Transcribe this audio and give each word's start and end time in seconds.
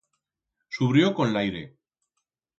S'ubrió 0.77 1.11
con 1.21 1.35
l'aire. 1.37 1.63